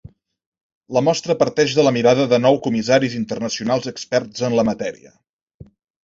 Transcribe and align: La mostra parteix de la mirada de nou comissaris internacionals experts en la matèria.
La 0.97 1.01
mostra 1.07 1.33
parteix 1.41 1.75
de 1.79 1.83
la 1.87 1.91
mirada 1.97 2.25
de 2.31 2.39
nou 2.45 2.57
comissaris 2.67 3.17
internacionals 3.17 3.89
experts 3.93 4.41
en 4.49 4.57
la 4.61 4.65
matèria. 4.71 5.13